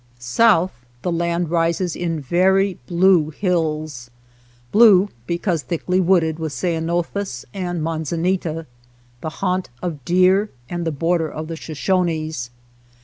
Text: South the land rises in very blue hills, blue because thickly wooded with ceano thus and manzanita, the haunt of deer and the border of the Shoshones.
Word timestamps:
South 0.17 0.73
the 1.03 1.11
land 1.11 1.51
rises 1.51 1.95
in 1.95 2.19
very 2.19 2.79
blue 2.87 3.29
hills, 3.29 4.09
blue 4.71 5.09
because 5.27 5.61
thickly 5.61 5.99
wooded 5.99 6.39
with 6.39 6.51
ceano 6.53 7.05
thus 7.13 7.45
and 7.53 7.83
manzanita, 7.83 8.65
the 9.21 9.29
haunt 9.29 9.69
of 9.83 10.03
deer 10.03 10.49
and 10.67 10.87
the 10.87 10.91
border 10.91 11.29
of 11.29 11.47
the 11.49 11.55
Shoshones. 11.55 12.49